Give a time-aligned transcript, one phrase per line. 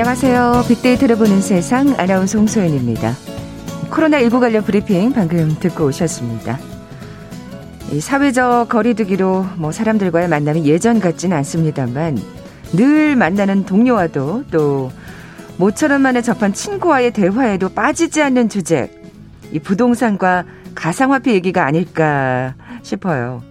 [0.00, 0.62] 안녕하세요.
[0.68, 3.14] 빅데이터를 보는 세상 아나운서 홍소연입니다.
[3.90, 6.56] 코로나19 관련 브리핑 방금 듣고 오셨습니다.
[7.90, 12.16] 이 사회적 거리두기로 뭐 사람들과의 만남이 예전 같지는 않습니다만
[12.74, 14.92] 늘 만나는 동료와도 또
[15.56, 18.92] 모처럼 만에 접한 친구와의 대화에도 빠지지 않는 주제
[19.50, 20.44] 이 부동산과
[20.76, 23.42] 가상화폐 얘기가 아닐까 싶어요.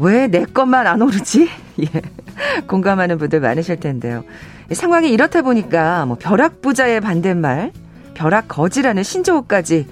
[0.00, 1.48] 왜 내 것만 안 오르지?
[1.80, 2.15] 예.
[2.66, 4.24] 공감하는 분들 많으실 텐데요.
[4.72, 7.72] 상황이 이렇다 보니까 뭐 벼락부자의 반대말,
[8.14, 9.86] 벼락거지라는 신조어까지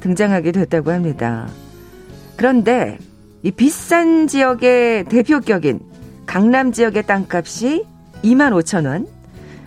[0.00, 1.48] 등장하게 됐다고 합니다.
[2.36, 2.98] 그런데
[3.42, 5.80] 이 비싼 지역의 대표격인
[6.26, 7.84] 강남 지역의 땅값이
[8.22, 9.06] 2만 5천 원,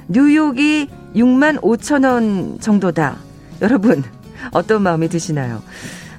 [0.08, 3.18] 뉴욕이 6만 5천 원 정도다.
[3.62, 4.04] 여러분,
[4.52, 5.62] 어떤 마음이 드시나요?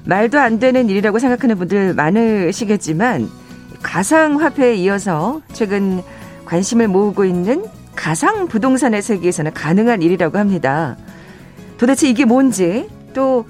[0.05, 3.29] 말도 안 되는 일이라고 생각하는 분들 많으시겠지만,
[3.81, 6.01] 가상화폐에 이어서 최근
[6.45, 10.97] 관심을 모으고 있는 가상 부동산의 세계에서는 가능한 일이라고 합니다.
[11.77, 13.45] 도대체 이게 뭔지, 또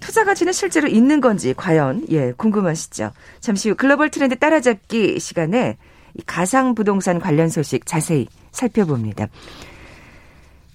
[0.00, 3.12] 투자 가치는 실제로 있는 건지 과연 예 궁금하시죠?
[3.40, 5.78] 잠시 후 글로벌 트렌드 따라잡기 시간에
[6.26, 9.28] 가상 부동산 관련 소식 자세히 살펴봅니다.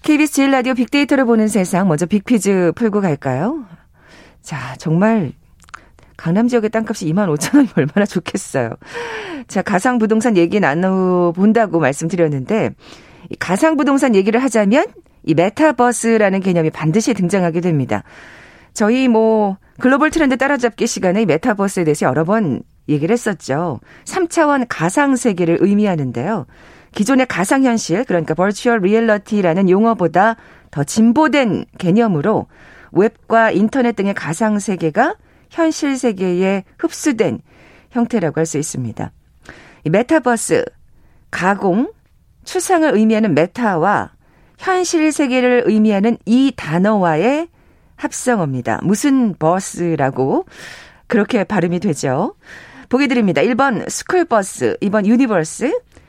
[0.02, 3.66] KBS 제일 라디오 빅데이터를 보는 세상 먼저 빅퀴즈 풀고 갈까요?
[4.42, 5.34] 자 정말
[6.20, 8.72] 강남 지역의 땅값이 2만 5천 원이면 얼마나 좋겠어요.
[9.48, 12.72] 자 가상 부동산 얘기 나눠 본다고 말씀드렸는데
[13.40, 14.88] 가상 부동산 얘기를 하자면
[15.24, 18.04] 이 메타버스라는 개념이 반드시 등장하게 됩니다.
[18.74, 23.80] 저희 뭐 글로벌 트렌드 따라잡기 시간에 메타버스에 대해서 여러 번 얘기를 했었죠.
[24.04, 26.48] 3차원 가상 세계를 의미하는데요.
[26.92, 30.36] 기존의 가상현실, 그러니까 virtual reality라는 용어보다
[30.70, 32.48] 더 진보된 개념으로
[32.92, 35.16] 웹과 인터넷 등의 가상 세계가
[35.50, 37.42] 현실 세계에 흡수된
[37.92, 39.12] 형태라고 할 수 있습니다.
[39.86, 40.66] 이 메타버스,
[41.32, 41.92] 가공,
[42.44, 44.12] 추상을 의미하는 meta와
[44.58, 47.48] 현실 세계를 의미하는 이 단어와의
[47.96, 48.80] 합성어입니다.
[48.84, 50.46] 무슨 버스라고
[51.08, 52.36] 그렇게 발음이 되죠.
[52.90, 53.42] 보기 드립니다.
[53.42, 55.80] 1번 스쿨버스, 2번 universe,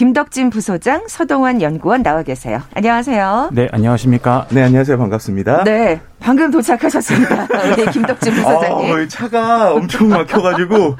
[0.00, 2.62] 김덕진 부소장, 서동환 연구원 나와 계세요.
[2.72, 3.50] 안녕하세요.
[3.52, 4.46] 네, 안녕하십니까.
[4.48, 4.96] 네, 안녕하세요.
[4.96, 5.64] 반갑습니다.
[5.64, 7.46] 네, 방금 도착하셨습니다.
[7.76, 8.94] 우리 김덕진 부소장님.
[8.94, 10.96] 어, 차가 엄청 막혀가지고,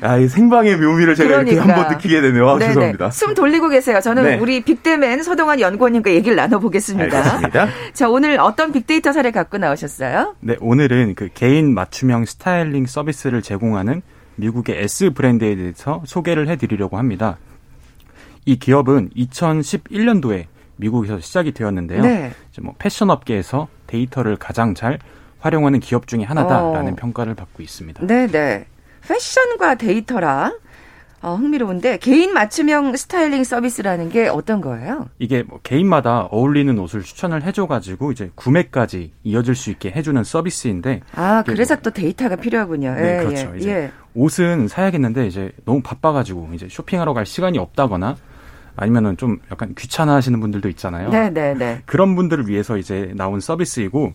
[0.00, 1.52] 아, 이 생방의 묘미를 제가 그러니까.
[1.54, 2.48] 이렇게 한번 느끼게 되네요.
[2.48, 3.10] 아, 죄송합니다.
[3.10, 4.00] 숨 돌리고 계세요.
[4.00, 4.38] 저는 네.
[4.38, 7.18] 우리 빅데맨 서동환 연구원님과 얘기를 나눠보겠습니다.
[7.18, 7.66] 알겠습니다.
[7.94, 10.36] 자, 오늘 어떤 빅데이터 사례 갖고 나오셨어요?
[10.38, 14.02] 네, 오늘은 그 개인 맞춤형 스타일링 서비스를 제공하는
[14.36, 17.38] 미국의 S 브랜드에 대해서 소개를 해드리려고 합니다.
[18.46, 20.46] 이 기업은 2011년도에
[20.76, 22.02] 미국에서 시작이 되었는데요.
[22.02, 22.32] 네.
[22.50, 24.98] 이제 뭐 패션 업계에서 데이터를 가장 잘
[25.40, 26.96] 활용하는 기업 중의 하나다라는 어.
[26.96, 28.06] 평가를 받고 있습니다.
[28.06, 28.66] 네, 네.
[29.02, 30.52] 패션과 데이터라
[31.22, 35.08] 어, 흥미로운데 개인 맞춤형 스타일링 서비스라는 게 어떤 거예요?
[35.18, 41.00] 이게 뭐 개인마다 어울리는 옷을 추천을 해줘가지고 이제 구매까지 이어질 수 있게 해주는 서비스인데.
[41.14, 42.94] 아 그래서 뭐, 또 데이터가 필요하군요.
[42.94, 43.50] 네, 예, 그렇죠.
[43.54, 43.92] 예, 이제 예.
[44.14, 48.16] 옷은 사야겠는데 이제 너무 바빠가지고 이제 쇼핑하러 갈 시간이 없다거나
[48.76, 51.10] 아니면은 좀 약간 귀찮아하시는 분들도 있잖아요.
[51.10, 51.82] 네, 네, 네.
[51.86, 54.12] 그런 분들을 위해서 이제 나온 서비스이고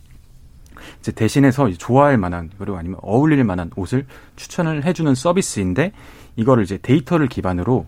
[1.00, 4.06] 이제 대신해서 좋아할 만한 그리고 아니면 어울릴 만한 옷을
[4.36, 5.92] 추천을 해주는 서비스인데
[6.36, 7.86] 이거를 이제 데이터를 기반으로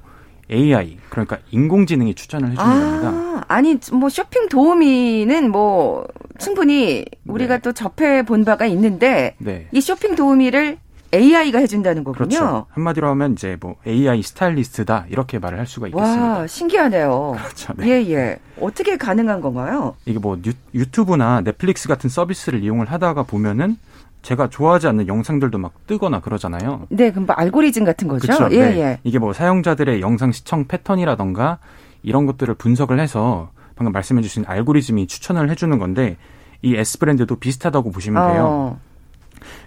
[0.51, 3.45] AI 그러니까 인공지능이 추천을 해주는 아, 겁니다.
[3.47, 6.05] 아니 뭐 쇼핑 도우미는 뭐
[6.37, 7.61] 충분히 우리가 네.
[7.61, 9.67] 또 접해 본 바가 있는데 네.
[9.71, 10.77] 이 쇼핑 도우미를
[11.13, 12.27] AI가 해준다는 거군요.
[12.27, 12.65] 그렇죠.
[12.71, 16.39] 한마디로 하면 이제 뭐 AI 스타일리스트다 이렇게 말을 할 수가 있겠습니다.
[16.39, 17.35] 와 신기하네요.
[17.37, 17.73] 그렇죠.
[17.77, 17.87] 네.
[17.87, 18.39] 예 예.
[18.59, 19.95] 어떻게 가능한 건가요?
[20.05, 20.39] 이게 뭐
[20.75, 23.77] 유, 튜브나 넷플릭스 같은 서비스를 이용을 하다가 보면은
[24.23, 26.87] 제가 좋아하지 않는 영상들도 막 뜨거나 그러잖아요.
[26.89, 28.27] 네, 그럼 뭐 알고리즘 같은 거죠.
[28.27, 28.55] 그렇죠.
[28.55, 28.79] 예, 네.
[28.79, 28.99] 예.
[29.03, 31.59] 이게 뭐 사용자들의 영상 시청 패턴이라던가
[32.03, 36.17] 이런 것들을 분석을 해서 방금 말씀해주신 알고리즘이 추천을 해주는 건데
[36.61, 38.45] 이 S 브랜드도 비슷하다고 보시면 돼요.
[38.47, 38.79] 어.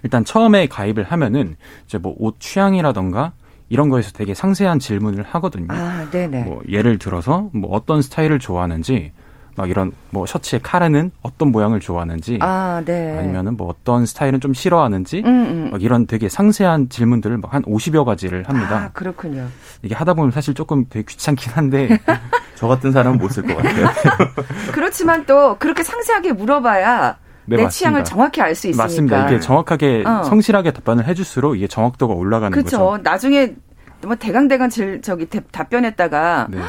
[0.03, 1.55] 일단 처음에 가입을 하면은
[1.85, 3.33] 이제 뭐 옷 취향이라던가
[3.69, 5.67] 이런 거에서 되게 상세한 질문을 하거든요.
[5.69, 6.43] 아, 네네.
[6.43, 9.11] 뭐 예를 들어서 뭐 어떤 스타일을 좋아하는지
[9.57, 13.17] 막 이런 뭐 셔츠의 카라는 어떤 모양을 좋아하는지 아, 네.
[13.17, 15.69] 아니면은 뭐 어떤 스타일은 좀 싫어하는지 음, 음.
[15.71, 18.77] 막 이런 되게 상세한 질문들을 막 한 50여 가지를 합니다.
[18.77, 19.47] 아, 그렇군요.
[19.81, 21.89] 이게 하다 보면 사실 조금 되게 귀찮긴 한데
[22.55, 23.87] 저 같은 사람은 못 쓸 것 같아요.
[24.73, 27.17] 그렇지만 또 그렇게 상세하게 물어봐야
[27.47, 27.69] 네, 내 맞습니다.
[27.69, 28.83] 취향을 정확히 알 수 있으니까.
[28.83, 29.27] 맞습니다.
[29.29, 30.23] 이게 정확하게 어.
[30.23, 32.77] 성실하게 답변을 해줄수록 이게 정확도가 올라가는 그렇죠.
[32.77, 33.01] 거죠.
[33.03, 33.55] 나중에
[34.05, 36.59] 뭐 대강대강 질 저기 대- 답변했다가 네.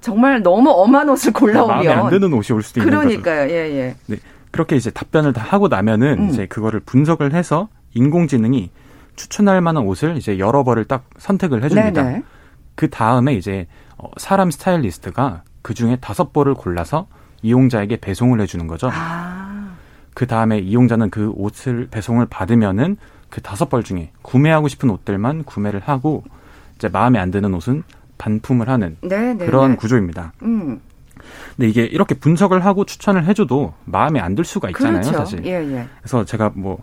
[0.00, 3.06] 정말 너무 엄한 옷을 골라오면 마음에 안 드는 옷이 올 수도 있는 거죠.
[3.08, 3.50] 그러니까요.
[3.50, 3.96] 예, 예.
[4.06, 4.16] 네.
[4.50, 6.28] 그렇게 이제 답변을 다 하고 나면은 음.
[6.30, 8.70] 이제 그거를 분석을 해서 인공지능이
[9.16, 12.02] 추천할 만한 옷을 이제 여러 벌을 딱 선택을 해줍니다.
[12.02, 12.22] 네네.
[12.76, 13.66] 그 다음에 이제
[13.98, 17.06] 어, 사람 스타일리스트가 그 중에 다섯 벌을 골라서
[17.42, 18.88] 이용자에게 배송을 해주는 거죠.
[18.92, 19.39] 아,
[20.14, 22.96] 그 다음에 이용자는 그 옷을 배송을 받으면은
[23.28, 26.24] 그 다섯 벌 중에 구매하고 싶은 옷들만 구매를 하고
[26.76, 27.82] 이제 마음에 안 드는 옷은
[28.18, 29.46] 반품을 하는 네 네.
[29.46, 30.32] 그런 구조입니다.
[30.42, 30.80] 음,
[31.56, 35.18] 근데 이게 이렇게 분석을 하고 추천을 해줘도 마음에 안 들 수가 있잖아요, 그렇죠.
[35.18, 35.44] 사실.
[35.46, 35.86] 예, 예.
[36.00, 36.82] 그래서 제가 뭐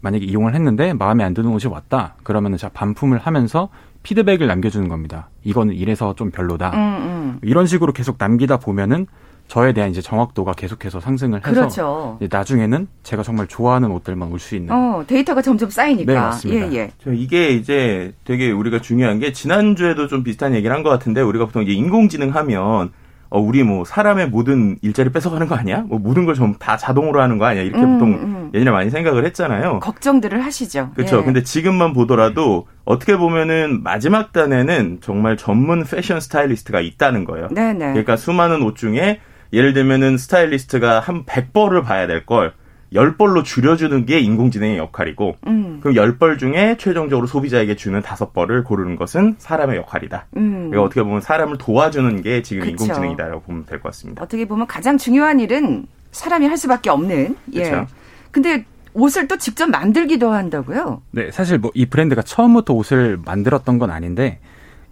[0.00, 2.14] 만약에 이용을 했는데 마음에 안 드는 옷이 왔다.
[2.22, 3.68] 그러면은 제가 반품을 하면서
[4.02, 5.30] 피드백을 남겨주는 겁니다.
[5.42, 6.70] 이거는 이래서 좀 별로다.
[6.70, 7.38] 음, 음.
[7.42, 9.06] 이런 식으로 계속 남기다 보면은
[9.48, 12.16] 저에 대한 이제 정확도가 계속해서 상승을 해서 그렇죠.
[12.20, 14.74] 이제 나중에는 제가 정말 좋아하는 옷들만 올 수 있는.
[14.74, 16.12] 어, 데이터가 점점 쌓이니까.
[16.12, 16.72] 네, 맞습니다.
[16.72, 16.90] 예, 예.
[17.02, 21.46] 저 이게 이제 되게 우리가 중요한 게 지난주에도 좀 비슷한 얘기를 한 것 같은데 우리가
[21.46, 22.90] 보통 이제 인공지능 하면
[23.28, 25.80] 어 우리 뭐 사람의 모든 일자리 뺏어가는 거 아니야?
[25.88, 27.62] 뭐 모든 걸 좀 다 자동으로 하는 거 아니야?
[27.62, 28.50] 이렇게 음, 보통 음.
[28.54, 29.80] 예전에 많이 생각을 했잖아요.
[29.80, 30.90] 걱정들을 하시죠.
[30.94, 31.18] 그렇죠.
[31.20, 31.22] 예.
[31.24, 37.48] 근데 지금만 보더라도 어떻게 보면은 마지막 단에는 정말 전문 패션 스타일리스트가 있다는 거예요.
[37.48, 37.78] 네네.
[37.90, 39.20] 그러니까 수많은 옷 중에
[39.52, 42.52] 예를 들면은 스타일리스트가 한 100벌을 봐야 될 걸
[42.94, 49.34] 10벌로 줄여주는 게 인공지능의 역할이고 음, 그럼 10벌 중에 최종적으로 소비자에게 주는 5벌을 고르는 것은
[49.38, 50.26] 사람의 역할이다.
[50.36, 50.70] 음.
[50.70, 52.70] 그러니까 어떻게 보면 사람을 도와주는 게 지금 그쵸.
[52.70, 54.22] 인공지능이다라고 보면 될 것 같습니다.
[54.22, 57.36] 어떻게 보면 가장 중요한 일은 사람이 할 수밖에 없는.
[57.54, 57.62] 예.
[57.64, 57.86] 그쵸.
[58.30, 58.64] 근데
[58.94, 61.02] 옷을 또 직접 만들기도 한다고요?
[61.10, 64.38] 네, 사실 뭐 이 브랜드가 처음부터 옷을 만들었던 건 아닌데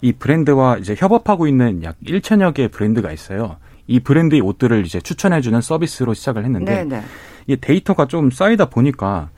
[0.01, 3.57] 이 브랜드와 이제 협업하고 있는 약 1천여 개의 브랜드가 있어요.
[3.87, 7.03] 이 브랜드의 옷들을 이제 추천해주는 서비스로 시작을 했는데 네네.
[7.47, 9.31] 이 데이터가 좀 쌓이다 보니까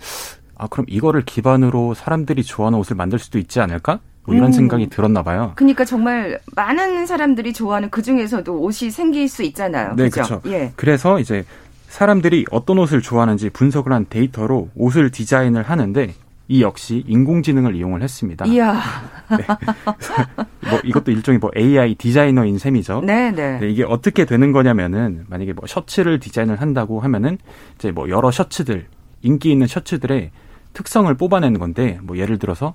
[0.57, 4.01] 아 그럼 이거를 기반으로 사람들이 좋아하는 옷을 만들 수도 있지 않을까?
[4.25, 4.53] 뭐 이런 음.
[4.53, 5.53] 생각이 들었나 봐요.
[5.55, 9.95] 그러니까 정말 많은 사람들이 좋아하는 그 중에서도 옷이 생길 수 있잖아요.
[9.97, 10.09] 네?
[10.09, 10.41] 그렇죠.
[10.47, 10.73] 예.
[10.77, 11.45] 그래서 이제
[11.89, 16.15] 사람들이 어떤 옷을 좋아하는지 분석을 한 데이터로 옷을 디자인을 하는데
[16.49, 18.47] 이 역시 인공지능을 이용을 했습니다.
[18.47, 18.81] 이야.
[20.71, 23.01] 뭐 이것도 일종의 뭐 AI 디자이너인 셈이죠.
[23.01, 23.59] 네 네.
[23.59, 27.39] 네, 이게 어떻게 되는 거냐면은 만약에 뭐 셔츠를 디자인을 한다고 하면은
[27.75, 28.87] 이제 뭐 여러 셔츠들
[29.23, 30.31] 인기 있는 셔츠들의
[30.73, 32.75] 특성을 뽑아내는 건데 뭐 예를 들어서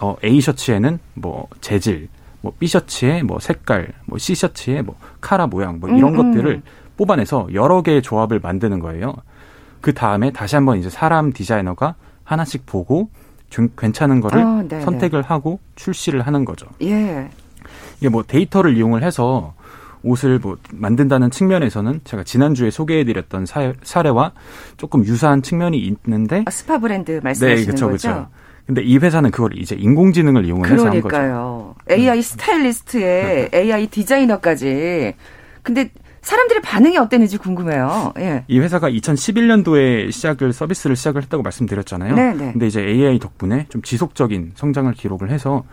[0.00, 2.08] 어 A 셔츠에는 뭐 재질,
[2.40, 6.32] 뭐 B 셔츠에 뭐 색깔, 뭐 C 셔츠에 뭐 카라 모양 뭐 이런 음, 음.
[6.32, 6.62] 것들을
[6.96, 9.14] 뽑아내서 여러 개의 조합을 만드는 거예요.
[9.80, 13.10] 그 다음에 다시 한번 이제 사람 디자이너가 하나씩 보고
[13.50, 14.66] 좀 괜찮은 거를 어.
[14.84, 16.66] 선택을 하고 출시를 하는 거죠.
[16.82, 17.28] 예.
[17.98, 19.54] 이게 뭐 데이터를 이용을 해서
[20.02, 24.32] 옷을 뭐 만든다는 측면에서는 제가 지난주에 소개해드렸던 사, 사례와
[24.76, 28.08] 조금 유사한 측면이 있는데 아, 스파 브랜드 네, 말씀하시는 그렇죠, 거죠?
[28.08, 28.28] 그렇죠.
[28.66, 30.98] 근데 이 회사는 그걸 이제 인공지능을 이용을 해서 한 거죠.
[30.98, 31.08] 음.
[31.08, 31.74] 그러니까요.
[31.90, 35.14] AI 스타일리스트에 AI 디자이너까지.
[35.62, 35.90] 근데
[36.22, 38.12] 사람들의 반응이 어땠는지 궁금해요.
[38.18, 38.44] 예.
[38.46, 42.14] 이 회사가 2011년도에 시작을 서비스를 시작을 했다고 말씀드렸잖아요.
[42.14, 42.52] 네, 네.
[42.52, 45.64] 근데 이제 AI 덕분에 좀 지속적인 성장을 기록을 해서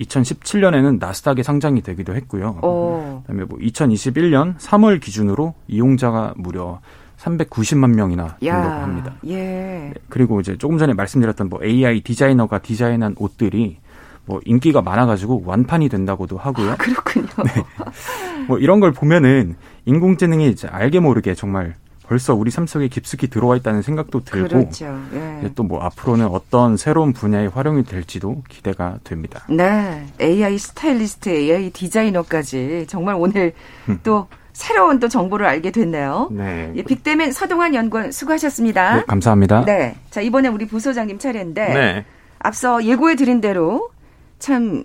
[0.00, 2.60] 2017년에는 나스닥에 상장이 되기도 했고요.
[2.62, 3.22] 오.
[3.22, 6.80] 그다음에 뭐 2021년 3월 기준으로 이용자가 무려
[7.18, 8.82] 390만 명이나 된다고 야.
[8.82, 9.14] 합니다.
[9.26, 9.92] 예.
[10.08, 13.78] 그리고 이제 조금 전에 말씀드렸던 뭐 AI 디자이너가 디자인한 옷들이
[14.24, 16.70] 뭐 인기가 많아가지고 완판이 된다고도 하고요.
[16.70, 17.26] 아, 그렇군요.
[18.46, 19.56] 뭐 이런 걸 보면은
[19.86, 21.74] 인공지능이 이제 알게 모르게 정말
[22.10, 25.00] 벌써 우리 삶 속에 깊숙이 들어와 있다는 생각도 들고 그렇죠.
[25.14, 25.48] 예.
[25.54, 29.44] 또뭐 앞으로는 어떤 새로운 분야에 활용이 될지도 기대가 됩니다.
[29.48, 30.06] 네.
[30.20, 33.52] AI 스타일리스트, AI 디자이너까지 정말 오늘
[33.88, 34.00] 음.
[34.02, 36.30] 또 새로운 또 정보를 알게 됐네요.
[36.32, 36.72] 네.
[36.74, 38.96] 예, 빅데맨 서동환 연구원 수고하셨습니다.
[38.96, 39.64] 네, 감사합니다.
[39.64, 39.94] 네.
[40.10, 42.04] 자, 이번에 우리 부소장님 차례인데 네.
[42.40, 43.88] 앞서 예고해 드린 대로
[44.40, 44.82] 참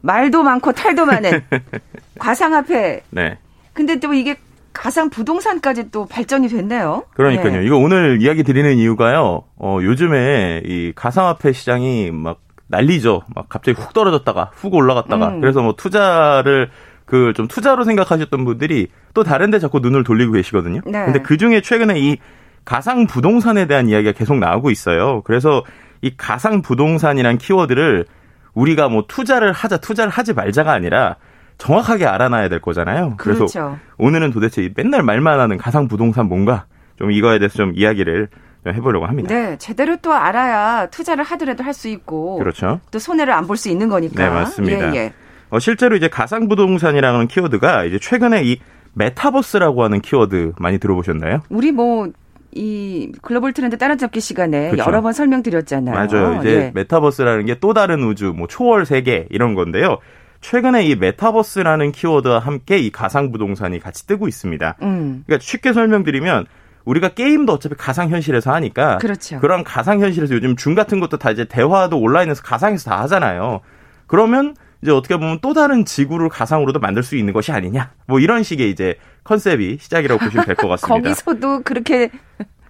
[0.00, 1.40] 말도 많고 탈도 많은
[2.18, 3.02] 과상화폐.
[3.10, 3.38] 네.
[3.78, 4.34] 근데 또 이게
[4.72, 7.04] 가상 부동산까지 또 발전이 됐네요.
[7.14, 7.60] 그러니까요.
[7.60, 7.64] 네.
[7.64, 9.44] 이거 오늘 이야기 드리는 이유가요.
[9.56, 13.22] 어, 요즘에 이 가상화폐 시장이 막 난리죠.
[13.36, 15.28] 막 갑자기 훅 떨어졌다가 훅 올라갔다가.
[15.28, 15.40] 음.
[15.40, 16.70] 그래서 뭐 투자를
[17.04, 20.80] 그 좀 투자로 생각하셨던 분들이 또 다른 데 자꾸 눈을 돌리고 계시거든요.
[20.84, 21.04] 네.
[21.04, 22.16] 근데 그 중에 최근에 이
[22.64, 25.22] 가상 부동산에 대한 이야기가 계속 나오고 있어요.
[25.22, 25.62] 그래서
[26.02, 28.06] 이 가상 부동산이란 키워드를
[28.54, 31.14] 우리가 뭐 투자를 하자, 투자를 하지 말자가 아니라
[31.58, 33.14] 정확하게 알아놔야 될 거잖아요.
[33.18, 33.78] 그래서 그렇죠.
[33.98, 38.28] 오늘은 도대체 맨날 말만 하는 가상 부동산 뭔가 좀 이거에 대해서 좀 이야기를
[38.64, 39.34] 좀 해보려고 합니다.
[39.34, 42.80] 네, 제대로 또 알아야 투자를 하더라도 할 수 있고 그렇죠.
[42.90, 44.22] 또 손해를 안 볼 수 있는 거니까.
[44.24, 44.94] 네, 맞습니다.
[44.94, 45.12] 예, 예.
[45.50, 48.58] 어, 실제로 이제 가상 부동산이라는 키워드가 이제 최근에 이
[48.94, 51.40] 메타버스라고 하는 키워드 많이 들어보셨나요?
[51.48, 54.88] 우리 뭐이 글로벌 트렌드 따라잡기 시간에 그렇죠.
[54.88, 55.94] 여러 번 설명드렸잖아요.
[55.94, 56.40] 맞아요.
[56.40, 56.70] 이제 예.
[56.74, 59.98] 메타버스라는 게 또 다른 우주, 뭐 초월 세계 이런 건데요.
[60.40, 64.76] 최근에 이 메타버스라는 키워드와 함께 이 가상 부동산이 같이 뜨고 있습니다.
[64.82, 66.46] 음, 그러니까 쉽게 설명드리면
[66.84, 69.38] 우리가 게임도 어차피 가상 현실에서 하니까 그렇죠.
[69.42, 73.60] 런 가상 현실에서 요즘 줌 같은 것도 다 이제 대화도 온라인에서 가상에서 다 하잖아요.
[74.06, 77.90] 그러면 이제 어떻게 보면 또 다른 지구를 가상으로도 만들 수 있는 것이 아니냐.
[78.06, 80.94] 뭐 이런 식의 이제 컨셉이 시작이라고 보시면 될 것 같습니다.
[81.02, 82.10] 거기서도 그렇게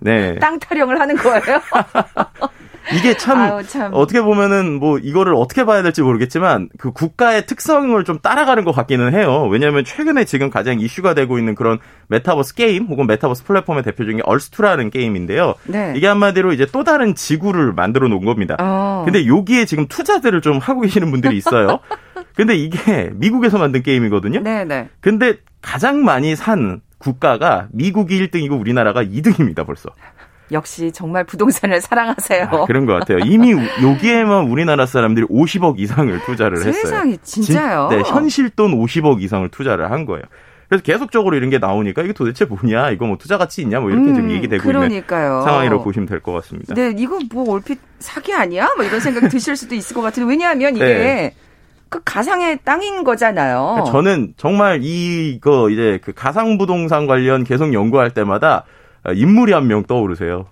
[0.00, 0.36] 네.
[0.40, 1.60] 땅 타령을 하는 거예요.
[2.94, 3.90] 이게 참, 아유, 참.
[3.94, 9.14] 어떻게 보면은 뭐 이거를 어떻게 봐야 될지 모르겠지만 그 국가의 특성을 좀 따라가는 것 같기는
[9.14, 9.46] 해요.
[9.50, 11.78] 왜냐하면 최근에 지금 가장 이슈가 되고 있는 그런
[12.08, 15.54] 메타버스 게임 혹은 메타버스 플랫폼의 대표 중에 Earth 2라는 게임인데요.
[15.64, 15.92] 네.
[15.96, 18.56] 이게 한마디로 이제 또 다른 지구를 만들어 놓은 겁니다.
[18.58, 19.02] 어.
[19.04, 21.80] 근데 여기에 지금 투자들을 좀 하고 계시는 분들이 있어요.
[22.34, 24.40] 근데 이게 미국에서 만든 게임이거든요.
[24.40, 24.88] 네, 네.
[25.00, 29.90] 근데 가장 많이 산 국가가 미국이 1등이고 우리나라가 2등입니다, 벌써.
[30.52, 32.48] 역시 정말 부동산을 사랑하세요.
[32.50, 33.18] 아, 그런 것 같아요.
[33.18, 33.52] 이미
[33.82, 36.72] 여기에만 우리나라 사람들이 50억 이상을 투자를 했어요.
[36.72, 37.88] 세상에 진짜요?
[37.90, 40.22] 진- 네, 현실 돈 50억 이상을 투자를 한 거예요.
[40.68, 44.12] 그래서 계속적으로 이런 게 나오니까 이게 도대체 뭐냐, 이거 뭐 투자 가치 있냐, 뭐 이렇게
[44.12, 45.40] 지금 얘기되고 있는 음, 그러니까요.
[45.42, 46.74] 상황이라고 보시면 될 것 같습니다.
[46.74, 48.68] 네, 이거 뭐 얼핏 사기 아니야?
[48.76, 51.34] 뭐 이런 생각이 드실 수도 있을 것 같은데 왜냐하면 이게 네.
[51.88, 53.84] 그 가상의 땅인 거잖아요.
[53.90, 58.64] 저는 정말 이거 이제 그 가상 부동산 관련 계속 연구할 때마다
[59.12, 60.46] 인물이 한 명 떠오르세요.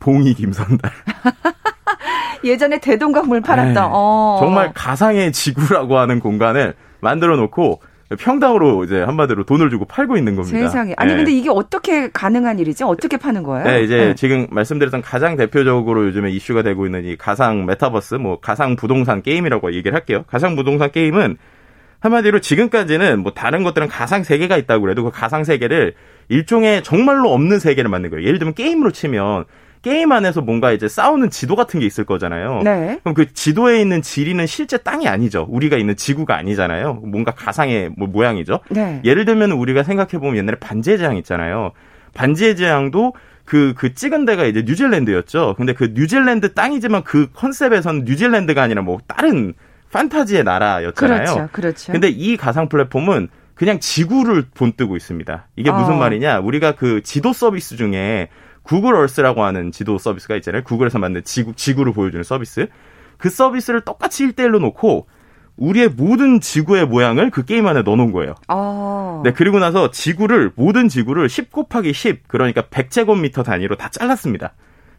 [0.00, 0.90] 봉이 김선달.
[2.44, 3.80] 예전에 대동강물 팔았던 네.
[3.82, 4.36] 어.
[4.40, 7.80] 정말 가상의 지구라고 하는 공간을 만들어 놓고
[8.18, 10.56] 평당으로 이제 한마디로 돈을 주고 팔고 있는 겁니다.
[10.58, 10.94] 세상에.
[10.96, 11.16] 아니 네.
[11.16, 12.84] 근데 이게 어떻게 가능한 일이지?
[12.84, 13.64] 어떻게 파는 거예요?
[13.64, 18.76] 네, 이제 지금 말씀드렸던 가장 대표적으로 요즘에 이슈가 되고 있는 이 가상 메타버스, 뭐 가상
[18.76, 20.24] 부동산 게임이라고 얘기를 할게요.
[20.28, 21.36] 가상 부동산 게임은
[21.98, 25.94] 한마디로 지금까지는 뭐 다른 것들은 가상 세계가 있다고 그래도 그 가상 세계를
[26.28, 28.26] 일종의 정말로 없는 세계를 만든 거예요.
[28.26, 29.44] 예를 들면 게임으로 치면
[29.82, 32.62] 게임 안에서 뭔가 이제 싸우는 지도 같은 게 있을 거잖아요.
[32.64, 32.98] 네.
[33.02, 35.46] 그럼 그 지도에 있는 지리는 실제 땅이 아니죠.
[35.48, 36.94] 우리가 있는 지구가 아니잖아요.
[37.04, 38.60] 뭔가 가상의 뭐 모양이죠.
[38.70, 39.00] 네.
[39.04, 41.70] 예를 들면 우리가 생각해 보면 옛날에 반지의 제왕 있잖아요.
[42.14, 43.14] 반지의 제왕도
[43.44, 45.54] 그, 그 찍은 데가 이제 뉴질랜드였죠.
[45.56, 49.54] 근데 그 뉴질랜드 땅이지만 그 컨셉에서는 뉴질랜드가 아니라 뭐 다른
[49.92, 51.24] 판타지의 나라였잖아요.
[51.24, 51.48] 그렇죠.
[51.52, 51.92] 그렇죠.
[51.92, 55.48] 근데 이 가상 플랫폼은 그냥 지구를 본뜨고 있습니다.
[55.56, 55.96] 이게 무슨 어.
[55.96, 56.40] 말이냐?
[56.40, 58.28] 우리가 그 지도 서비스 중에
[58.62, 60.62] 구글 얼스라고 하는 지도 서비스가 있잖아요.
[60.62, 62.68] 구글에서 만든 지구, 지구를 보여주는 서비스.
[63.16, 65.08] 그 서비스를 똑같이 1대1로 놓고
[65.56, 68.34] 우리의 모든 지구의 모양을 그 게임 안에 넣어놓은 거예요.
[68.48, 69.22] 어.
[69.24, 74.52] 네, 그리고 나서 지구를, 모든 지구를 10 곱하기 10, 그러니까 100제곱미터 단위로 다 잘랐습니다.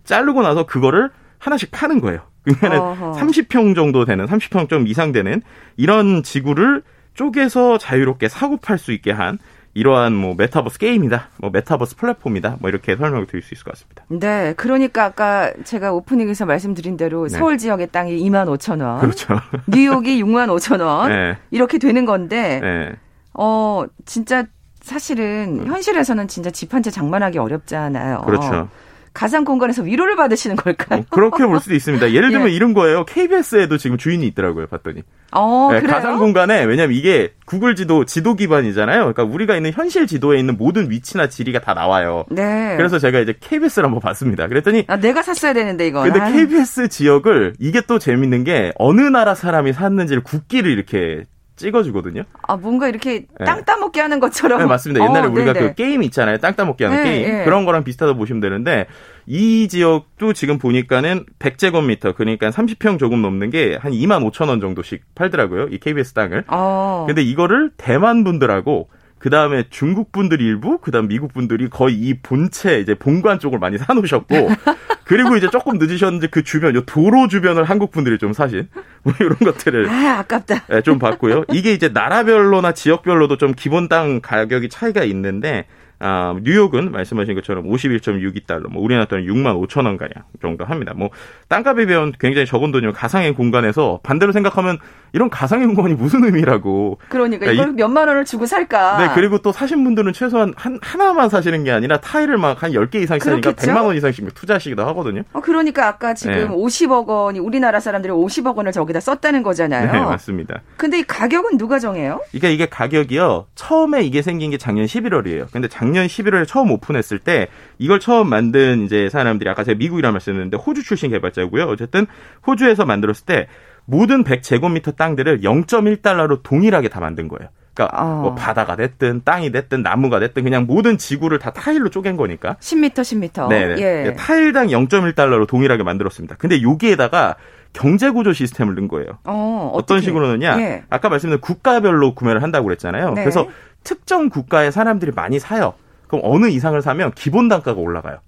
[0.03, 2.21] 자르고 나서 그거를 하나씩 파는 거예요.
[2.41, 3.11] 그러면은 어허.
[3.11, 5.43] 30평 정도 되는, 30평 좀 이상 되는
[5.75, 6.81] 이런 지구를
[7.17, 9.39] 쪼개서 자유롭게 사고 팔 수 있게 한
[9.73, 14.03] 이러한 뭐 메타버스 게임이다, 뭐 메타버스 플랫폼이다, 뭐 이렇게 설명을 드릴 수 있을 것 같습니다.
[14.07, 14.53] 네.
[14.57, 17.37] 그러니까 아까 제가 오프닝에서 말씀드린 대로 네.
[17.37, 18.99] 서울 지역의 땅이 2만 5천 원.
[19.01, 19.35] 그렇죠.
[19.67, 21.09] 뉴욕이 6만 5천 원.
[21.11, 21.37] 네.
[21.51, 22.95] 이렇게 되는 건데 네.
[23.33, 24.45] 어, 진짜
[24.81, 28.21] 사실은 현실에서는 진짜 집 한 채 장만하기 어렵잖아요.
[28.25, 28.69] 그렇죠.
[29.17, 30.99] 가상 공간에서 위로를 받으시는 걸까요?
[30.99, 32.11] 어, 그렇게 볼 수도 있습니다.
[32.11, 32.53] 예를 들면 예.
[32.53, 33.03] 이런 거예요.
[33.05, 35.01] KBS에도 지금 주인이 있더라고요, 봤더니.
[35.31, 35.95] 어, 네, 그래요?
[35.95, 38.99] 가상 공간에 왜냐면 이게 구글 지도 지도 기반이잖아요.
[39.11, 42.25] 그러니까 우리가 있는 현실 지도에 있는 모든 위치나 지리가 다 나와요.
[42.29, 42.75] 네.
[42.77, 44.47] 그래서 제가 이제 KBS를 한번 봤습니다.
[44.47, 46.03] 그랬더니 아, 내가 샀어야 되는데 이거.
[46.03, 51.23] 근데 KBS 지역을 이게 또 재밌는 게 어느 나라 사람이 샀는지를 국기를 이렇게
[51.57, 52.23] 찍어주거든요.
[52.43, 53.45] 아, 뭔가 이렇게 네.
[53.45, 54.59] 땅 따먹게 하는 것처럼.
[54.59, 55.03] 네, 맞습니다.
[55.03, 55.67] 옛날에 어, 우리가 네네.
[55.67, 56.37] 그 게임 있잖아요.
[56.37, 57.31] 땅 따먹기 하는 네, 게임.
[57.39, 57.43] 네.
[57.43, 58.87] 그런 거랑 비슷하다고 보시면 되는데
[59.25, 65.03] 이 지역도 지금 보니까는 100제곱미터 그러니까 30평 조금 넘는 게 한 2만 5천 원 정도씩
[65.15, 65.67] 팔더라고요.
[65.71, 66.45] 이 KBS 땅을.
[66.47, 67.03] 어.
[67.07, 72.13] 근데 이거를 대만 분들하고 그 다음에 중국 분들 일부, 그 다음 미국 분들이 거의 이
[72.21, 74.35] 본체 이제 본관 쪽을 많이 사놓으셨고,
[75.05, 78.67] 그리고 이제 조금 늦으셨는데 그 주변, 요 도로 주변을 한국 분들이 좀 사신
[79.03, 80.65] 뭐 이런 것들을 아, 아깝다.
[80.67, 81.45] 네, 좀 봤고요.
[81.51, 85.65] 이게 이제 나라별로나 지역별로도 좀 기본 땅 가격이 차이가 있는데
[85.99, 90.11] 아, 뉴욕은 말씀하신 것처럼 51.62달러, 뭐 우리나라 돈은 6만 5천 원 가량
[90.41, 90.93] 정도 합니다.
[90.95, 91.09] 뭐
[91.47, 94.77] 땅값에 비하면 굉장히 적은 돈이면 가상의 공간에서 반대로 생각하면
[95.13, 96.99] 이런 가상의 공간이 무슨 의미라고.
[97.09, 98.97] 그러니까 이걸 몇만 원을 주고 살까?
[98.97, 102.95] 네, 그리고 또 사신 분들은 최소한 한 하나만 사시는 게 아니라 타일을 막 한 10개
[102.95, 105.23] 이상씩 사니까 100만 원 이상씩 투자하시기도 하거든요.
[105.33, 106.47] 어, 그러니까 아까 지금 네.
[106.47, 109.91] 50억 원이 우리나라 사람들이 50억 원을 저기다 썼다는 거잖아요.
[109.91, 110.61] 네, 맞습니다.
[110.75, 112.21] 근데 이 가격은 누가 정해요?
[112.33, 113.47] 이게 이게 가격이요.
[113.55, 115.47] 처음에 이게 생긴 게 작년 11월이에요.
[115.51, 120.57] 근데 작년 11월에 처음 오픈했을 때 이걸 처음 만든 이제 사람들이 아까 제가 미국이라 말씀드렸는데
[120.57, 121.65] 호주 출신 개발자고요.
[121.65, 122.05] 어쨌든
[122.45, 123.47] 호주에서 만들었을 때
[123.85, 127.49] 모든 100제곱미터 땅들을 0.1달러로 동일하게 다 만든 거예요.
[127.77, 128.21] 그러니까 어.
[128.21, 132.55] 뭐 바다가 됐든 땅이 됐든 나무가 됐든 그냥 모든 지구를 다 타일로 쪼갠 거니까.
[132.59, 133.49] 10m, 10m.
[133.49, 134.13] 네, 예.
[134.15, 136.35] 타일당 0.1달러로 동일하게 만들었습니다.
[136.37, 137.35] 근데 여기에다가
[137.73, 139.19] 경제 구조 시스템을 넣은 거예요.
[139.25, 140.59] 어, 떤 식으로 넣냐?
[140.59, 140.83] 예.
[140.89, 143.13] 아까 말씀드린 국가별로 구매를 한다고 그랬잖아요.
[143.13, 143.21] 네.
[143.21, 143.47] 그래서
[143.87, 145.73] 특정 국가의 사람들이 많이 사요.
[146.07, 148.19] 그럼 어느 이상을 사면 기본 단가가 올라가요.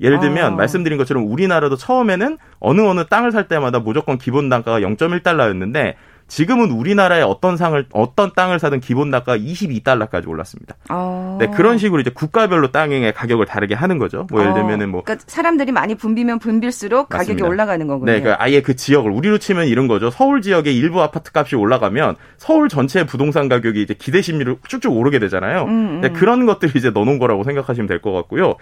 [0.00, 0.56] 예를 들면 아.
[0.56, 5.94] 말씀드린 것처럼 우리나라도 처음에는 어느 어느 땅을 살 때마다 무조건 기본 단가가 0.1달러였는데
[6.32, 10.76] 지금은 우리나라의 어떤 상을 어떤 땅을 사든 기본 단가가 22달러까지 올랐습니다.
[10.88, 11.36] 어.
[11.38, 14.26] 네, 그런 식으로 이제 국가별로 땅의 가격을 다르게 하는 거죠.
[14.30, 14.54] 뭐 예를 어.
[14.54, 17.18] 들면은 뭐 그러니까 사람들이 많이 붐빌수록 맞습니다.
[17.18, 18.10] 가격이 올라가는 거군요.
[18.10, 20.08] 네, 그러니까 아예 그 지역을 우리로 치면 이런 거죠.
[20.08, 25.18] 서울 지역의 일부 아파트 값이 올라가면 서울 전체 부동산 가격이 이제 기대 심리로 쭉쭉 오르게
[25.18, 25.64] 되잖아요.
[25.64, 26.00] 음, 음.
[26.00, 28.54] 네, 그런 것들이 이제 넣어놓은 거라고 생각하시면 될 것 같고요.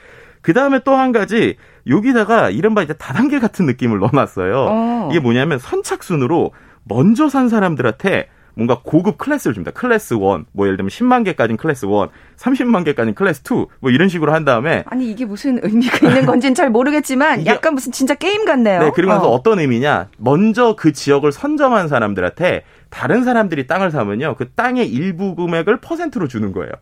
[0.42, 1.54] 그 다음에 또 한 가지
[1.86, 4.66] 여기다가 이른바 이제 다단계 같은 느낌을 넣어놨어요.
[4.68, 5.08] 어.
[5.12, 6.50] 이게 뭐냐면 선착순으로
[6.84, 9.70] 먼저 산 사람들한테 뭔가 고급 클래스를 줍니다.
[9.70, 10.20] 클래스 1,
[10.52, 11.92] 뭐 예를 들면 10만 개까지는 클래스 1,
[12.36, 16.54] 30만 개까지는 클래스 2, 뭐 이런 식으로 한 다음에 아니 이게 무슨 의미가 있는 건지는
[16.54, 18.80] 잘 모르겠지만 약간 무슨 진짜 게임 같네요.
[18.80, 19.42] 네, 그리고 나서 어.
[19.42, 20.08] 떤 의미냐?
[20.18, 26.52] 먼저 그 지역을 선점한 사람들한테 다른 사람들이 땅을 사면요, 그 땅의 일부 금액을 퍼센트로 주는
[26.52, 26.72] 거예요.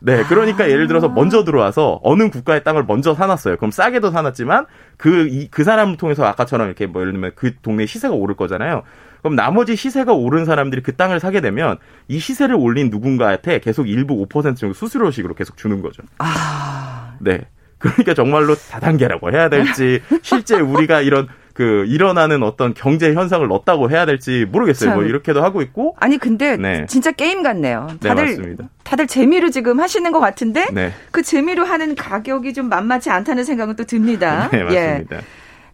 [0.00, 0.68] 네, 그러니까 아.
[0.70, 3.56] 예를 들어서 먼저 들어와서 어느 국가의 땅을 먼저 사놨어요.
[3.56, 7.86] 그럼 싸게도 사놨지만 그, 이, 그 사람을 통해서 아까처럼 이렇게 뭐 예를 들면 그 동네
[7.86, 8.82] 시세가 오를 거잖아요.
[9.20, 11.78] 그럼 나머지 시세가 오른 사람들이 그 땅을 사게 되면
[12.08, 16.02] 이 시세를 올린 누군가한테 계속 일부 5% 정도 수수료식으로 계속 주는 거죠.
[16.18, 17.16] 아.
[17.20, 17.40] 네.
[17.78, 24.06] 그러니까 정말로 다단계라고 해야 될지 실제 우리가 이런 그 일어나는 어떤 경제 현상을 넣었다고 해야
[24.06, 24.94] 될지 모르겠어요.
[24.94, 25.96] 뭐 이렇게도 하고 있고.
[25.98, 26.86] 아니 근데 네.
[26.86, 27.88] 진짜 게임 같네요.
[28.00, 30.92] 네, 다들 네, 다들 재미로 지금 하시는 것 같은데 네.
[31.10, 34.48] 그 재미로 하는 가격이 좀 만만치 않다는 생각은 또 듭니다.
[34.52, 35.16] 네, 맞습니다.
[35.16, 35.20] 예.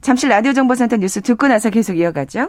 [0.00, 2.48] 잠시 라디오 정보센터 뉴스 듣고 나서 계속 이어가죠.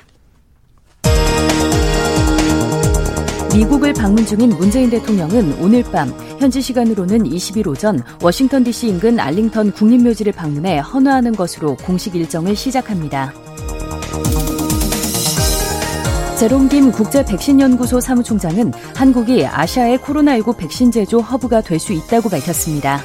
[3.56, 9.72] 미국을 방문 중인 문재인 대통령은 오늘 밤 현지 시간으로는 20일 오전 워싱턴 DC 인근 알링턴
[9.72, 13.34] 국립묘지를 방문해 헌화하는 것으로 공식 일정을 시작합니다.
[16.38, 23.02] 제롬김 국제 백신 연구소 사무총장은 한국이 아시아의 코로나19 백신 제조 허브가 될 수 있다고 밝혔습니다.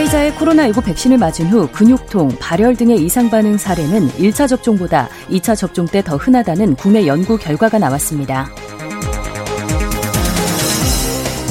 [0.00, 5.84] 화이자의 코로나19 백신을 맞은 후 근육통, 발열 등의 이상 반응 사례는 1차 접종보다 2차 접종
[5.84, 8.48] 때 더 흔하다는 국내 연구 결과가 나왔습니다.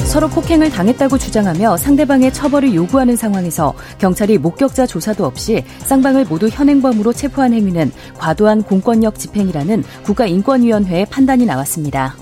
[0.06, 7.12] 서로 폭행을 당했다고 주장하며 상대방의 처벌을 요구하는 상황에서 경찰이 목격자 조사도 없이 쌍방을 모두 현행범으로
[7.12, 12.16] 체포한 행위는 과도한 공권력 집행이라는 국가인권위원회의 판단이 나왔습니다.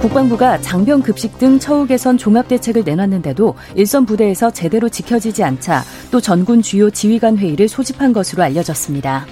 [0.00, 6.22] 국방부가 장병 급식 등 처우 개선 종합 대책을 내놨는데도 일선 부대에서 제대로 지켜지지 않자 또
[6.22, 9.26] 전군 주요 지휘관 회의를 소집한 것으로 알려졌습니다.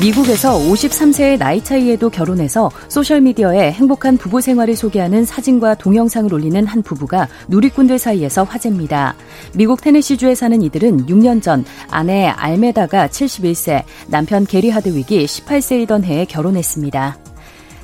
[0.00, 7.28] 미국에서 53세의 나이 차이에도 결혼해서 소셜미디어에 행복한 부부 생활을 소개하는 사진과 동영상을 올리는 한 부부가
[7.48, 9.14] 누리꾼들 사이에서 화제입니다.
[9.54, 17.29] 미국 테네시주에 사는 이들은 6년 전 아내 알메다가 71세, 남편 게리 하드윅이 18세이던 해에 결혼했습니다.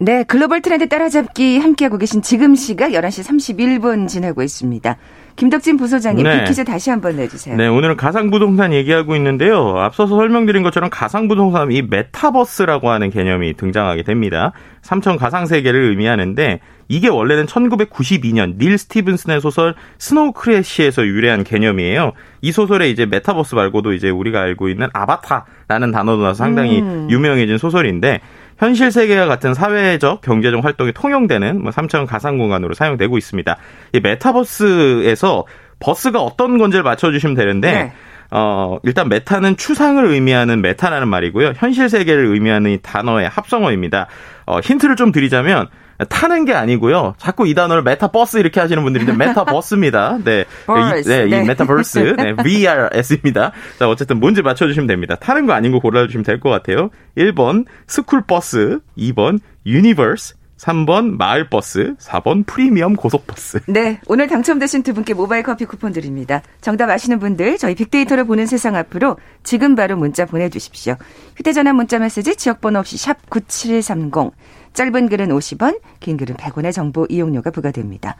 [0.00, 4.96] 네, 글로벌 트렌드 따라잡기 함께하고 계신 지금 시각 11시 31분 지나고 있습니다.
[5.34, 6.38] 김덕진 부소장님, 네.
[6.38, 7.56] 빅퀴즈 다시 한번 내주세요.
[7.56, 9.76] 네, 오늘은 가상부동산 얘기하고 있는데요.
[9.78, 14.52] 앞서서 설명드린 것처럼 가상부동산 이 메타버스라고 하는 개념이 등장하게 됩니다.
[14.82, 22.12] 3차원 가상세계를 의미하는데 이게 원래는 1992년 닐 스티븐슨의 소설 스노우 크래시에서 유래한 개념이에요.
[22.40, 27.08] 이 소설에 이제 메타버스 말고도 이제 우리가 알고 있는 아바타라는 단어도 나와서 상당히 음.
[27.10, 28.20] 유명해진 소설인데
[28.58, 33.56] 현실 세계와 같은 사회적, 경제적 활동이 통용되는 뭐 3차원 가상 공간으로 사용되고 있습니다.
[33.92, 35.46] 이 메타버스에서
[35.80, 37.92] 버스가 어떤 건지를 맞춰주시면 되는데 네.
[38.30, 41.54] 어, 일단 메타는 추상을 의미하는 메타라는 말이고요.
[41.56, 44.06] 현실 세계를 의미하는 이 단어의 합성어입니다.
[44.46, 45.66] 어, 힌트를 좀 드리자면
[46.08, 47.14] 타는 게 아니고요.
[47.18, 50.18] 자꾸 이 단어를 메타버스 이렇게 하시는 분들인데 메타버스입니다.
[50.24, 50.44] 네.
[50.68, 51.42] 이, 네, 이 네.
[51.42, 52.14] 메타버스.
[52.16, 53.50] 네, VERSE입니다.
[53.78, 55.16] 자, 어쨌든 뭔지 맞춰 주시면 됩니다.
[55.16, 56.90] 타는 거 아닌 거 골라 주시면 될 것 같아요.
[57.16, 63.60] 1번 스쿨버스, 2번 유니버스, 3번 마을버스, 4번 프리미엄 고속버스.
[63.68, 66.42] 네, 오늘 당첨되신 두 분께 모바일 커피 쿠폰 드립니다.
[66.60, 70.96] 정답 아시는 분들 저희 빅데이터로 보는 세상 앞으로 지금 바로 문자 보내주십시오.
[71.36, 74.32] 휴대전화 문자 메시지 지역번호 없이 샵 9730.
[74.74, 78.16] 짧은 글은 50원, 긴 글은 100원의 정보 이용료가 부과됩니다.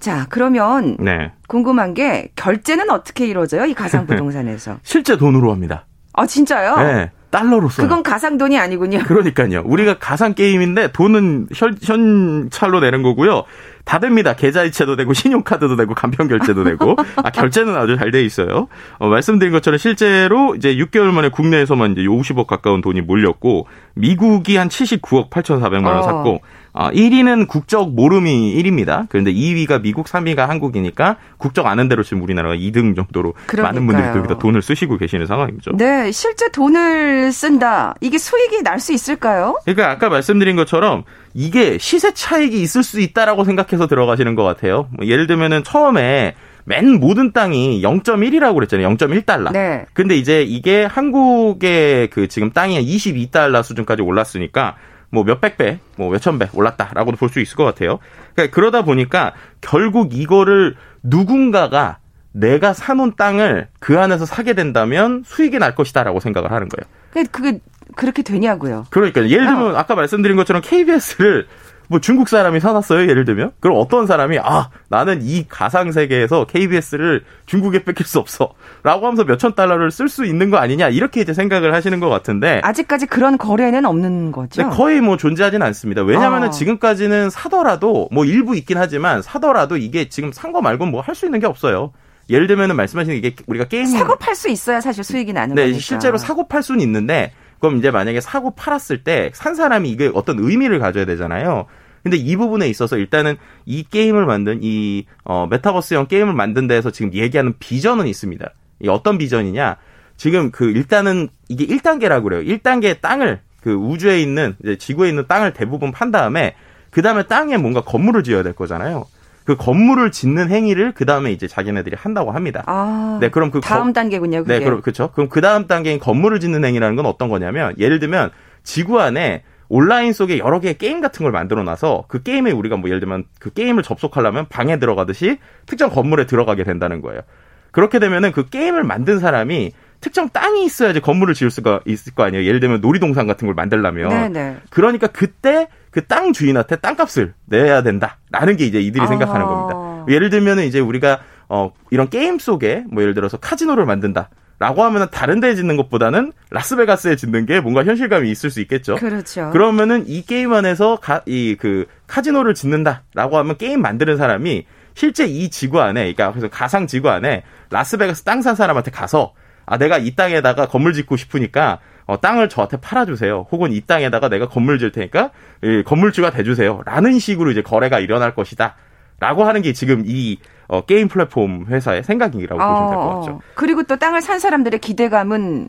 [0.00, 1.32] 자, 그러면 네.
[1.48, 3.66] 궁금한 게 결제는 어떻게 이루어져요?
[3.66, 4.78] 이 가상 부동산에서.
[4.84, 5.86] 실제 돈으로 합니다.
[6.12, 6.76] 아, 진짜요?
[6.76, 7.10] 네.
[7.30, 7.86] 달러로 써요.
[7.86, 9.00] 그건 가상 돈이 아니군요.
[9.00, 9.62] 그러니까요.
[9.66, 13.44] 우리가 가상 게임인데 돈은 현, 현찰로 내는 거고요.
[13.84, 14.34] 다 됩니다.
[14.34, 18.68] 계좌이체도 되고 신용카드도 되고 간편 결제도 되고 아 결제는 아주 잘 돼 있어요.
[18.98, 24.68] 어, 말씀드린 것처럼 실제로 이제 6개월 만에 국내에서만 이제 50억 가까운 돈이 몰렸고 미국이 한
[24.68, 26.02] 79억 8,400만 원 어.
[26.02, 26.40] 샀고
[26.72, 29.06] 어, 1위는 국적 모름이 1위입니다.
[29.08, 33.62] 그런데 2위가 미국, 3위가 한국이니까 국적 아는 대로 지금 우리나라가 2등 정도로 그러니까요.
[33.74, 35.72] 많은 분들이 여기다 돈을 쓰시고 계시는 상황이죠.
[35.76, 37.94] 네, 실제 돈을 쓴다.
[38.00, 39.58] 이게 수익이 날 수 있을까요?
[39.64, 41.02] 그러니까 아까 말씀드린 것처럼
[41.34, 44.88] 이게 시세 차익이 있을 수 있다라고 생각해서 들어가시는 것 같아요.
[44.96, 48.88] 뭐 예를 들면은 처음에 맨 모든 땅이 0.1이라고 그랬잖아요.
[48.96, 49.50] 0.1달러.
[49.52, 49.84] 네.
[49.94, 54.76] 근데 이제 이게 한국의 그 지금 땅이 22달러 수준까지 올랐으니까
[55.10, 57.98] 뭐 몇백 배, 뭐 몇천 배 올랐다라고도 볼 수 있을 것 같아요.
[58.34, 61.98] 그러니까 그러다 보니까 결국 이거를 누군가가
[62.32, 67.26] 내가 사놓은 땅을 그 안에서 사게 된다면 수익이 날 것이다라고 생각을 하는 거예요.
[67.32, 67.60] 그게
[67.96, 68.86] 그렇게 되냐고요.
[68.90, 69.80] 그러니까 예를 들면 아.
[69.80, 71.46] 아까 말씀드린 것처럼 KBS를
[71.88, 73.08] 뭐 중국 사람이 사놨어요.
[73.08, 73.52] 예를 들면.
[73.60, 79.24] 그럼 어떤 사람이 아 나는 이 가상 세계에서 KBS를 중국에 뺏길 수 없어 라고 하면서
[79.24, 83.38] 몇천 달러를 쓸 수 있는 거 아니냐 이렇게 이제 생각을 하시는 것 같은데 아직까지 그런
[83.38, 84.68] 거래는 없는 거죠.
[84.70, 86.02] 거의 뭐 존재하지는 않습니다.
[86.02, 86.50] 왜냐하면 어.
[86.50, 91.40] 지금까지는 사더라도 뭐 일부 있긴 하지만 사더라도 이게 지금 산 거 말고 뭐할 수 있는
[91.40, 91.92] 게 없어요.
[92.30, 95.78] 예를 들면은 말씀하신 이게 우리가 게임 사고 팔 수 있어야 사실 수익이 나는 네, 거니까.
[95.80, 100.38] 실제로 사고 팔 수는 있는데 그럼 이제 만약에 사고 팔았을 때 산 사람이 이게 어떤
[100.38, 101.66] 의미를 가져야 되잖아요.
[102.02, 107.12] 근데 이 부분에 있어서 일단은 이 게임을 만든 이 어, 메타버스형 게임을 만든 데에서 지금
[107.12, 108.48] 얘기하는 비전은 있습니다.
[108.80, 109.76] 이 어떤 비전이냐?
[110.16, 112.42] 지금 그 일단은 이게 1단계라고 그래요.
[112.42, 116.54] 1단계 땅을 그 우주에 있는 지구에 있는 땅을 대부분 판 다음에
[116.90, 119.06] 그 다음에 땅에 뭔가 건물을 지어야 될 거잖아요.
[119.48, 122.64] 그 건물을 짓는 행위를 그 다음에 이제 자기네들이 한다고 합니다.
[122.66, 124.42] 아, 네, 그럼 그 다음 거, 단계군요.
[124.42, 124.58] 그게.
[124.58, 125.10] 네, 그럼 그렇죠.
[125.12, 128.30] 그럼 그 다음 단계인 건물을 짓는 행위라는 건 어떤 거냐면 예를 들면
[128.62, 132.90] 지구 안에 온라인 속에 여러 개의 게임 같은 걸 만들어 놔서 그 게임에 우리가 뭐
[132.90, 137.22] 예를 들면 그 게임을 접속하려면 방에 들어가듯이 특정 건물에 들어가게 된다는 거예요.
[137.70, 142.44] 그렇게 되면은 그 게임을 만든 사람이 특정 땅이 있어야지 건물을 지을 수가 있을 거 아니에요.
[142.44, 144.10] 예를 들면 놀이동산 같은 걸 만들려면.
[144.10, 144.56] 네네.
[144.68, 149.06] 그러니까 그때 그 땅 주인한테 땅값을 내야 된다라는 게 이제 이들이 아.
[149.06, 150.04] 생각하는 겁니다.
[150.08, 154.30] 예를 들면은 이제 우리가 어 이런 게임 속에 뭐 예를 들어서 카지노를 만든다.
[154.60, 158.96] 라고 하면은 다른 데에 짓는 것보다는 라스베가스에 짓는 게 뭔가 현실감이 있을 수 있겠죠.
[158.96, 159.50] 그렇죠.
[159.50, 165.80] 그러면은 이 게임 안에서 이 그 카지노를 짓는다라고 하면 게임 만드는 사람이 실제 이 지구
[165.80, 169.32] 안에 그러니까 그래서 가상 지구 안에 라스베가스 땅 산 사람한테 가서
[169.64, 173.46] 아 내가 이 땅에다가 건물 짓고 싶으니까 어, 땅을 저한테 팔아주세요.
[173.52, 175.30] 혹은 이 땅에다가 내가 건물 질 테니까
[175.62, 176.80] 예, 건물주가 돼주세요.
[176.86, 178.74] 라는 식으로 이제 거래가 일어날 것이다.
[179.20, 183.40] 라고 하는 게 지금 이 어, 게임 플랫폼 회사의 생각이라고 어, 보시면 될 것 같죠.
[183.54, 185.68] 그리고 또 땅을 산 사람들의 기대감은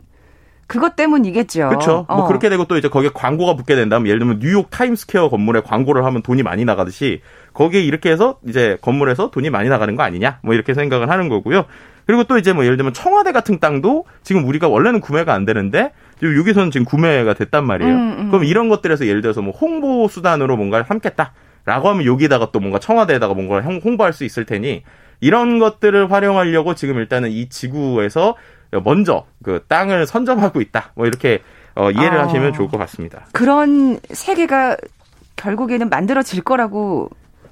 [0.66, 1.68] 그것 때문이겠죠.
[1.68, 2.06] 그렇죠.
[2.08, 2.16] 어.
[2.16, 6.04] 뭐 그렇게 되고 또 이제 거기에 광고가 붙게 된다면 예를 들면 뉴욕 타임스퀘어 건물에 광고를
[6.06, 7.20] 하면 돈이 많이 나가듯이
[7.52, 11.64] 거기에 이렇게 해서 이제 건물에서 돈이 많이 나가는 거 아니냐 뭐 이렇게 생각을 하는 거고요.
[12.06, 15.92] 그리고 또 이제 뭐 예를 들면 청와대 같은 땅도 지금 우리가 원래는 구매가 안 되는데
[16.22, 17.94] 여기서는 지금 구매가 됐단 말이에요.
[17.94, 18.28] 음, 음.
[18.30, 21.32] 그럼 이런 것들에서 예를 들어서 뭐 홍보 수단으로 뭔가를 삼겠다.
[21.66, 24.82] 라고 하면 여기다가 또 뭔가 청와대에다가 뭔가 홍보할 수 있을 테니
[25.20, 28.34] 이런 것들을 활용하려고 지금 일단은 이 지구에서
[28.82, 30.92] 먼저 그 땅을 선점하고 있다.
[30.94, 31.42] 뭐 이렇게
[31.74, 33.26] 어, 이해를 아, 하시면 좋을 것 같습니다.
[33.32, 34.76] 그런 세계가
[35.36, 37.10] 결국에는 만들어질 거라고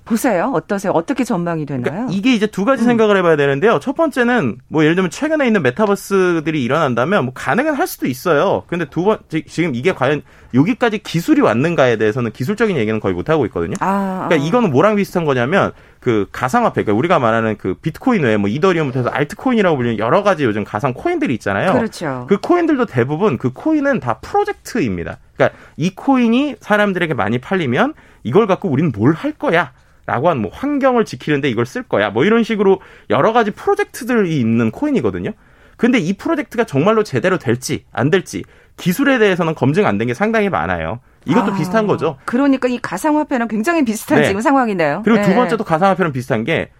[0.08, 0.50] 보세요.
[0.54, 0.92] 어떠세요?
[0.92, 1.82] 어떻게 전망이 되나요?
[1.84, 2.86] 그러니까 이게 이제 두 가지 음.
[2.86, 3.78] 생각을 해봐야 되는데요.
[3.80, 8.64] 첫 번째는 뭐 예를 들면 최근에 있는 메타버스들이 일어난다면 뭐 가능은 할 수도 있어요.
[8.66, 10.22] 근데 두 번, 지금 이게 과연
[10.54, 13.74] 여기까지 기술이 왔는가에 대해서는 기술적인 얘기는 거의 못 하고 있거든요.
[13.80, 14.48] 아, 그러니까 아.
[14.48, 19.10] 이거는 뭐랑 비슷한 거냐면 그 가상화폐, 그러니까 우리가 말하는 그 비트코인 외에 뭐 이더리움부터 해서
[19.10, 21.72] 알트코인이라고 불리는 여러 가지 요즘 가상 코인들이 있잖아요.
[21.72, 22.24] 그렇죠.
[22.28, 25.18] 그 코인들도 대부분 그 코인은 다 프로젝트입니다.
[25.36, 29.72] 그러니까 이 코인이 사람들에게 많이 팔리면 이걸 갖고 우리는 뭘 할 거야.
[30.08, 32.08] 라고 한 뭐 환경을 지키는데 이걸 쓸 거야.
[32.08, 35.32] 뭐 이런 식으로 여러 가지 프로젝트들이 있는 코인이거든요.
[35.76, 38.42] 근데 이 프로젝트가 정말로 제대로 될지 안 될지
[38.78, 41.00] 기술에 대해서는 검증 안 된 게 상당히 많아요.
[41.26, 42.16] 이것도 아, 비슷한 거죠.
[42.24, 44.28] 그러니까 이 가상화폐랑 굉장히 비슷한 네.
[44.28, 45.02] 지금 상황이네요.
[45.04, 45.28] 그리고 네.
[45.28, 46.70] 두 번째도 가상화폐랑 비슷한 게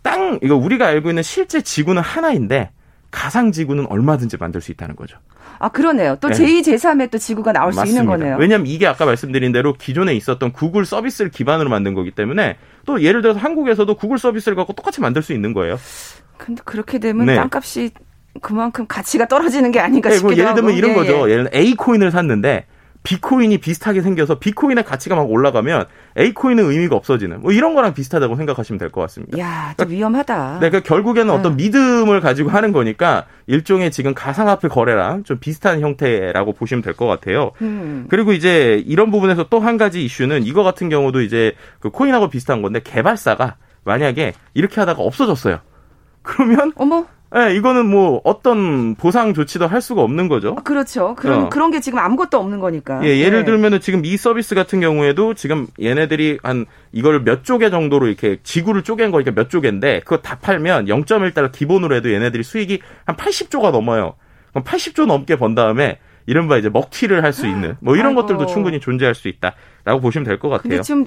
[0.00, 2.70] 땅, 이거 우리가 알고 있는 실제 지구는 하나인데
[3.10, 5.18] 가상 지구는 얼마든지 만들 수 있다는 거죠.
[5.60, 6.16] 아, 그러네요.
[6.22, 6.34] 또 네.
[6.34, 7.84] 제2, 제3의 또 지구가 나올 맞습니다.
[7.84, 8.36] 수 있는 거네요.
[8.38, 13.20] 왜냐하면 이게 아까 말씀드린 대로 기존에 있었던 구글 서비스를 기반으로 만든 거기 때문에 또 예를
[13.20, 15.78] 들어서 한국에서도 구글 서비스를 갖고 똑같이 만들 수 있는 거예요.
[16.38, 17.36] 근데 그렇게 되면 네.
[17.36, 17.90] 땅값이
[18.40, 20.78] 그만큼 가치가 떨어지는 게 아닌가 싶기도 네, 뭐 예를 들면 하고.
[20.78, 21.28] 이런 예, 거죠.
[21.28, 21.32] 예.
[21.32, 22.64] 예를 들면 A 코인을 샀는데
[23.02, 25.86] 비코인이 비슷하게 생겨서 비코인의 가치가 막 올라가면
[26.18, 29.38] A코인은 의미가 없어지는 뭐 이런 거랑 비슷하다고 생각하시면 될 것 같습니다.
[29.38, 30.58] 야, 좀 그러니까, 위험하다.
[30.60, 31.64] 네, 그러니까 결국에는 어떤 네.
[31.64, 37.52] 믿음을 가지고 하는 거니까 일종의 지금 가상화폐 거래랑 좀 비슷한 형태라고 보시면 될 것 같아요.
[37.62, 38.06] 음.
[38.10, 42.60] 그리고 이제 이런 부분에서 또 한 가지 이슈는 이거 같은 경우도 이제 그 코인하고 비슷한
[42.62, 45.60] 건데 개발사가 만약에 이렇게 하다가 없어졌어요.
[46.22, 50.56] 그러면 어머 네, 이거는 뭐 어떤 보상 조치도 할 수가 없는 거죠.
[50.58, 51.14] 아, 그렇죠.
[51.14, 51.48] 그런 어.
[51.48, 53.00] 그런 게 지금 아무것도 없는 거니까.
[53.04, 53.44] 예, 예를 네.
[53.44, 58.82] 들면은 지금 이 서비스 같은 경우에도 지금 얘네들이 한 이걸 몇 조개 정도로 이렇게 지구를
[58.82, 64.14] 쪼갠 거니까 몇 조개인데 그거 다 팔면 0.1달러 기본으로 해도 얘네들이 수익이 한 80조가 넘어요.
[64.50, 68.22] 그럼 80조 넘게 번 다음에 이른바 이제 먹튀를 할 수 있는 뭐 이런 아이고.
[68.22, 70.62] 것들도 충분히 존재할 수 있다라고 보시면 될 것 같아요.
[70.68, 71.04] 근데 지금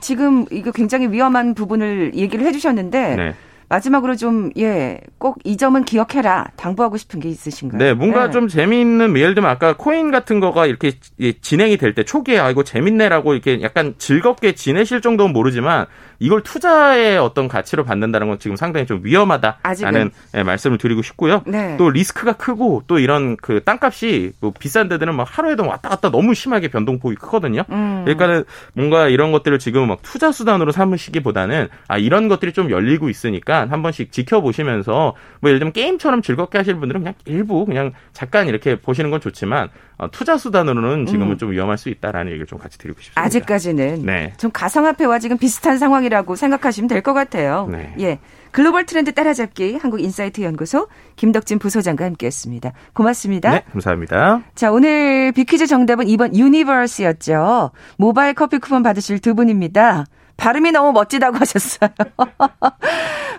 [0.00, 3.16] 지금 이거 굉장히 위험한 부분을 얘기를 해주셨는데.
[3.16, 3.34] 네.
[3.68, 6.46] 마지막으로 좀, 예, 꼭 이 점은 기억해라.
[6.56, 7.78] 당부하고 싶은 게 있으신가요?
[7.78, 8.30] 네, 뭔가 네.
[8.32, 10.92] 좀 재미있는, 예를 들면 아까 코인 같은 거가 이렇게
[11.40, 15.86] 진행이 될 때 초기에 아, 이거 재밌네라고 이렇게 약간 즐겁게 지내실 정도는 모르지만
[16.20, 21.42] 이걸 투자의 어떤 가치로 받는다는 건 지금 상당히 좀 위험하다라는 네, 말씀을 드리고 싶고요.
[21.46, 21.76] 네.
[21.78, 26.34] 또 리스크가 크고 또 이런 그 땅값이 뭐 비싼 데들은 막 하루에도 왔다 갔다 너무
[26.34, 27.62] 심하게 변동폭이 크거든요.
[27.70, 28.02] 음.
[28.04, 33.57] 그러니까는 뭔가 이런 것들을 지금 막 투자 수단으로 삼으시기보다는 아 이런 것들이 좀 열리고 있으니까
[33.68, 38.80] 한 번씩 지켜보시면서 뭐 예를 들면 게임처럼 즐겁게 하실 분들은 그냥 일부 그냥 잠깐 이렇게
[38.80, 39.68] 보시는 건 좋지만
[39.98, 41.38] 어, 투자 수단으로는 지금은 음.
[41.38, 43.20] 좀 위험할 수 있다라는 얘기를 좀 같이 드리고 싶습니다.
[43.20, 44.32] 아직까지는 네.
[44.38, 47.68] 좀 가상화폐와 지금 비슷한 상황이라고 생각하시면 될 것 같아요.
[47.70, 47.94] 네.
[48.00, 48.18] 예.
[48.50, 52.72] 글로벌 트렌드 따라잡기 한국인사이트 연구소 김덕진 부소장과 함께했습니다.
[52.92, 53.50] 고맙습니다.
[53.50, 54.42] 네, 감사합니다.
[54.54, 57.70] 자, 오늘 빅퀴즈 정답은 2번 유니버스였죠.
[57.96, 60.06] 모바일 커피 쿠폰 받으실 두 분입니다.
[60.38, 61.90] 발음이 너무 멋지다고 하셨어요.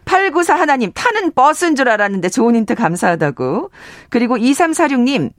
[0.05, 3.71] 8941님, 타는 버스인 줄 알았는데 좋은 힌트 감사하다고.
[4.09, 5.31] 그리고 2346님,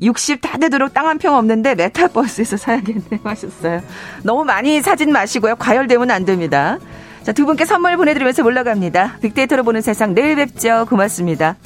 [0.00, 3.82] 60다 되도록 땅 한 평 없는데 메타버스에서 사야겠네요 하셨어요.
[4.22, 5.56] 너무 많이 사진 마시고요.
[5.56, 6.78] 과열되면 안 됩니다.
[7.22, 9.18] 자, 두 분께 선물 보내드리면서 물러갑니다.
[9.20, 10.86] 빅데이터로 보는 세상 내일 뵙죠.
[10.88, 11.56] 고맙습니다.